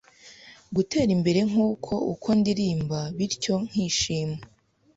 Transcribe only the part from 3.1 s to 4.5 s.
bityo nkishima